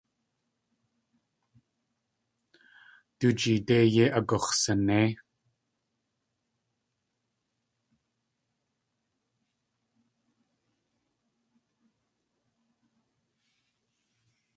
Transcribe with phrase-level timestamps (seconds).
[3.19, 5.09] Du jeedé yéi agux̲sanéi.